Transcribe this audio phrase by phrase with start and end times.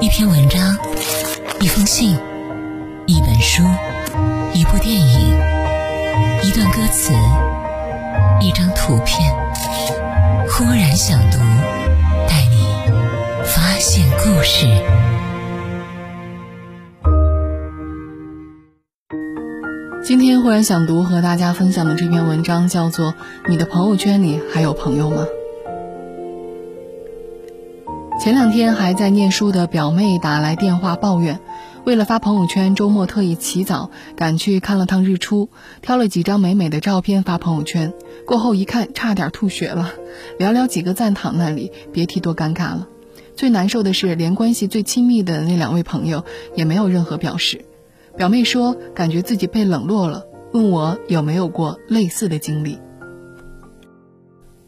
[0.00, 0.76] 一篇文章，
[1.60, 2.16] 一封信，
[3.06, 3.64] 一本书，
[4.54, 5.36] 一部电影，
[6.44, 7.12] 一段歌词，
[8.40, 9.28] 一张图片。
[10.48, 11.38] 忽然想读，
[12.28, 12.68] 带你
[13.44, 14.66] 发现故事。
[20.04, 23.12] 今天忽然想读和大家分享的这篇文章叫做
[23.48, 25.22] 《你的朋友圈里还有朋友吗》。
[28.28, 31.40] 前两天还在念书的表妹打来电话抱怨，
[31.86, 35.48] 为了发朋友圈，周末特意起早赶去看了趟日出，
[35.80, 37.94] 挑了几张美美的照片发朋友圈。
[38.26, 39.94] 过后一看，差点吐血了，
[40.38, 42.86] 寥寥几个赞躺那里，别提多尴尬了。
[43.34, 46.22] 最难受的是，连关系最亲密的那两位朋友
[46.54, 47.64] 也没有任何表示。
[48.18, 52.78] 表妹说，感觉自己被冷落了，问我有没有过类似的经历。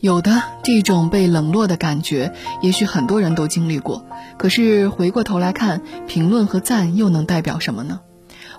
[0.00, 4.04] 有的这种被冷落的感觉，也许很多人都经历过。
[4.36, 8.00] 可是回过头来看，评论和赞又能代表什么呢？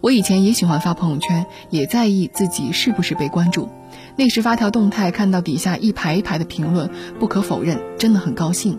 [0.01, 3.69] 我以前也喜欢发朋友圈，也在意自己是不是被关注。
[4.17, 8.77] 那时发条动态，看到底下一排一排的评论，不可否认，真的很高兴。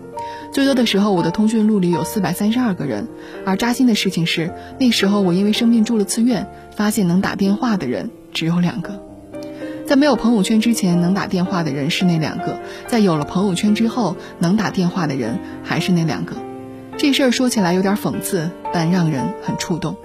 [0.53, 3.07] 最多的时候，我的通讯录里有四百三十二个人。
[3.43, 9.10] 而扎心的事情是，那时候我因为生病住了次院，发现能打电话的人只有两个。
[9.91, 16.37] 在没有朋友圈之前，能打电话的人是那两个；在有了朋友圈之后，能打电话的人还是那两个。
[16.95, 19.97] 这事儿说起来有点讽刺，但让人很触动。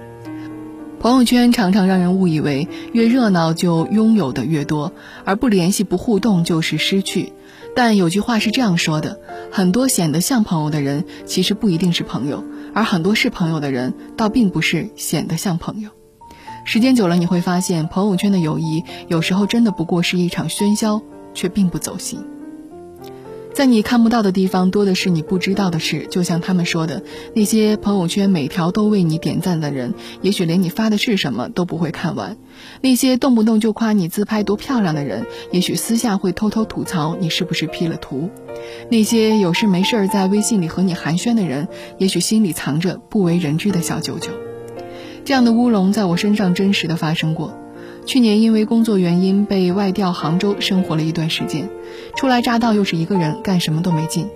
[0.99, 4.91] 朋友圈常常让人误以为越热闹就拥有的越多，
[5.23, 7.31] 而不联系不互动就是失去。
[7.73, 9.21] 但有句话是这样说的：
[9.53, 12.43] 很多显得像朋友的人，其实不一定是朋友；
[12.73, 15.91] 而很多是朋友的人，倒并不是显得像朋友。
[16.67, 21.01] 时间久了，你会发现，朋友圈的友谊有时候真的不过是一场喧嚣，
[21.33, 22.19] 却并不走心。
[23.53, 26.07] 在你看不到的地方，多的是你不知道的事。
[26.11, 32.35] 就像他们说的，那些朋友圈每条都为你点赞的人，也许连你发的是什么都不会看完；
[32.81, 38.29] 那些动不动就夸你自拍多漂亮的人，也许私下会偷偷吐槽你是不是 P 了图；
[38.91, 44.31] 那些有事没事在微信里和你寒暄的人，也许心里藏着不为人知的小九九。
[45.27, 47.53] 这样的乌龙在我身上真实的发生过。
[48.05, 51.67] 去年因为工作原因被外调杭州生活了一段时间，
[52.15, 54.29] 初来乍到又是一个人，干什么都没劲。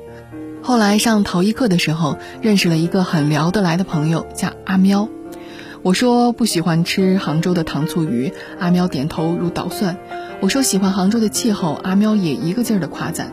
[0.62, 5.08] 后来上陶艺课的时候，认识了一个很聊得来的朋友，叫阿喵。
[5.82, 9.96] 我说不喜欢吃杭州的糖醋鱼，阿喵点头如捣蒜。
[10.42, 13.32] 我说喜欢杭州的气候，阿喵也一个劲儿的夸赞。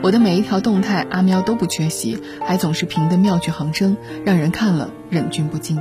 [0.00, 5.76] 我的每一条动态，阿喵都不缺席，还总是评得妙趣横生，让人看了忍俊不禁。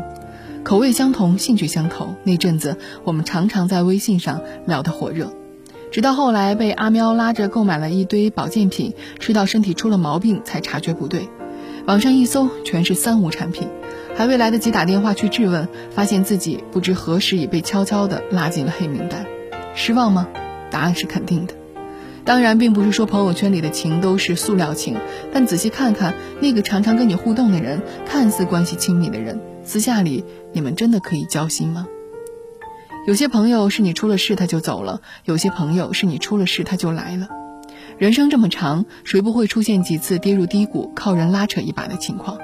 [0.63, 5.33] 口味相同，兴趣相投，那阵子我们常常在微信上聊得火热，
[5.91, 11.27] 直到后来被阿喵拉着购买了一堆保健品，吃到身体出了毛病才察觉不对。
[11.87, 13.67] 网上一搜，全是三无产品，
[14.15, 19.25] 还未来得及打电话去质问，发现自己不知何时已被悄悄地拉进了黑名单。
[19.73, 20.27] 失望吗？
[20.69, 21.53] 答案是肯定的。
[22.25, 24.97] 当然，并不是说朋友圈里的情都是塑料情，
[25.33, 31.85] 但仔细看看那个常常跟你互动的人，看似关系亲密的人，私下里你们真的可以交心吗？
[33.05, 37.27] 有些朋友是你出了事他就走了，有些朋友是你出了事他就来了。
[37.99, 42.39] 人生这么长，谁不会出现几次跌入低谷，靠人拉扯一把的情况？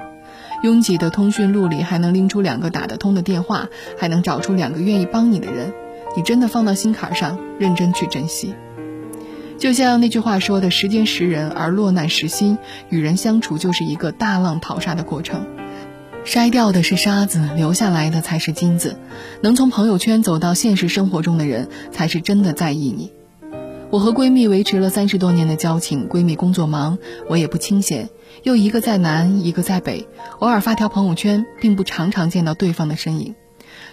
[0.62, 3.66] 拥挤的通讯录里还能拎出两个打得通的电话，
[3.98, 5.72] 还能找出两个愿意帮你的人，
[6.16, 8.54] 你真的放到心坎上，认真去珍惜。
[9.58, 12.56] 就像那句话说的：“时间识人，而落难识心。
[12.88, 15.44] 与人相处就是一个大浪淘沙的过程，
[16.26, 18.98] 筛掉的是沙子，留下来的才是金子。
[19.42, 23.12] 能从朋友圈走到现实生活中的人，才是真的在意你。”
[23.90, 26.98] 我和闺蜜维持了三十多年的交情，闺蜜工作忙，
[27.28, 28.10] 我也不清闲，
[28.42, 30.08] 又一个在南，一个在北，
[30.40, 33.36] 偶尔发条朋友圈，并不常常见到对方的身影。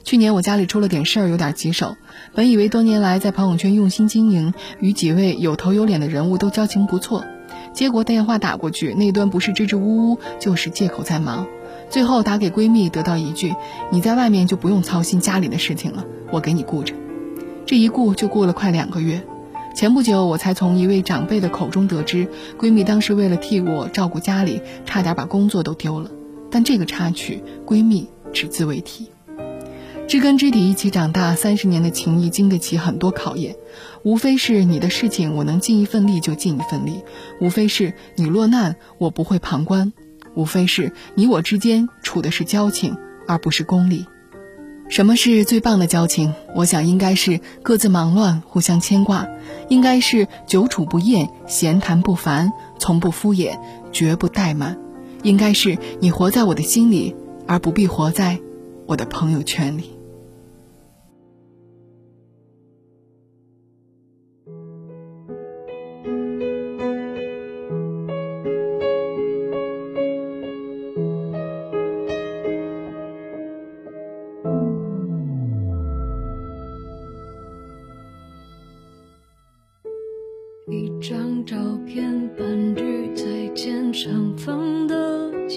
[0.03, 1.95] 去年我家里出了点事儿，有点棘手。
[2.33, 7.23] 本以为多年来在朋友圈用心经营，与几位有头有脸的人物都交情不错，
[7.73, 11.45] 结果电话打过去，那端不是支支吾吾，就是借口在忙。
[11.93, 13.53] 最后打给闺蜜，得到一句
[13.93, 16.95] ：“你在外面就不用操心家里的事情了，我给你顾着。”
[17.67, 19.21] 这一顾就过了快两个月。
[19.75, 26.09] 前不久我才从一位长辈的口中得知，闺蜜当时为了替我照顾家里，差点把工作都丢了。
[26.49, 29.11] 但这个插曲，闺蜜只字未提。
[30.07, 33.55] 知根知底，一起长大，三十年的情谊经得起很多考验。
[34.01, 37.03] 无非是你的事情，我能尽一份力就尽一份力；
[37.39, 39.93] 无非是你落难，我不会旁观；
[40.35, 42.97] 无非是你我之间处的是交情
[43.27, 44.05] 而不是功利。
[44.89, 46.33] 什么是最棒的交情？
[46.53, 49.27] 我想应该是各自忙乱互相牵挂。
[49.69, 53.57] 应该是久处不厌闲谈不烦从不敷衍
[53.91, 54.77] 绝不怠慢。
[55.23, 57.15] 应该是你活在我的心里
[57.47, 58.39] 而不必活在
[58.85, 59.97] 我的朋友圈里。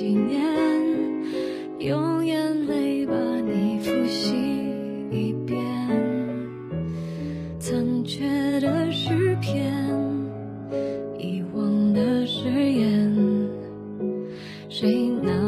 [0.07, 0.41] 里面
[1.81, 4.37] 用眼泪把你复习
[5.11, 5.59] 一遍，
[7.59, 8.25] 残缺
[8.61, 9.75] 的诗篇，
[11.19, 13.13] 遗忘的誓言。
[14.69, 15.46] 谁能？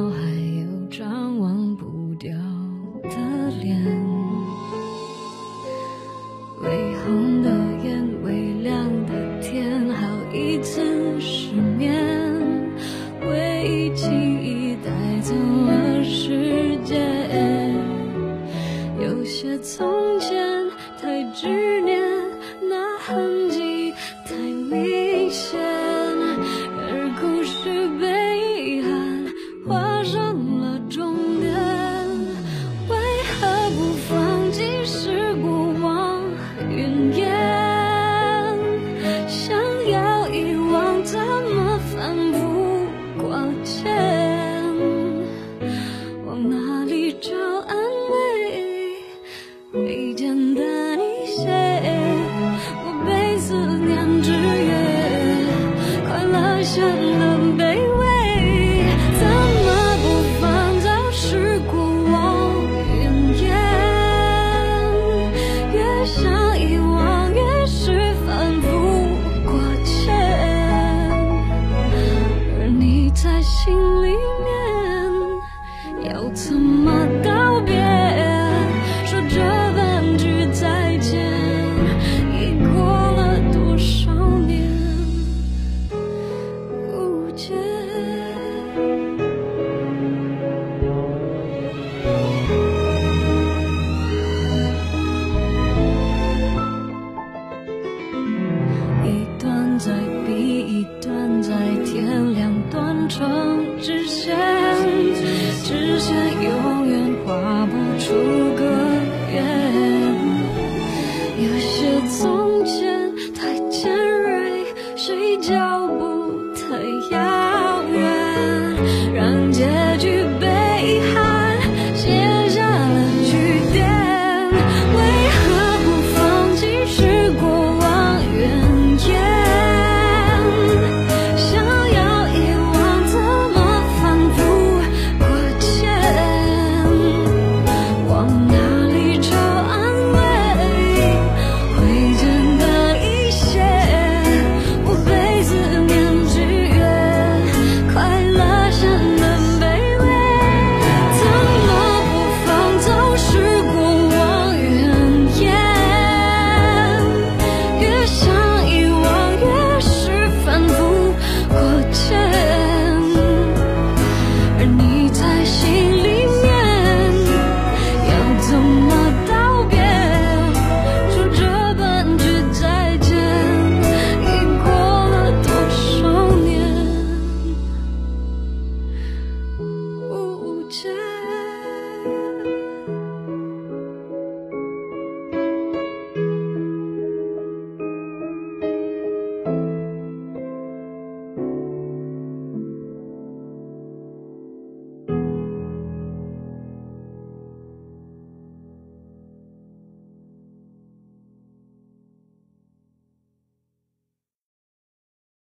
[103.19, 103.47] 生。